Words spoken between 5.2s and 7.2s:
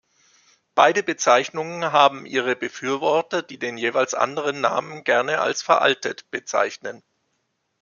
als "veraltet" bezeichnen.